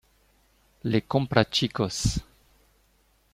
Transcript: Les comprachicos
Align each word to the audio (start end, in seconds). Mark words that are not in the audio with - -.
Les 0.83 1.03
comprachicos 1.03 2.17